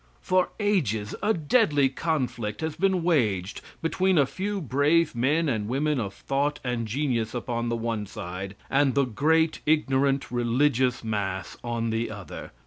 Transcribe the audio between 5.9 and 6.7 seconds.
of thought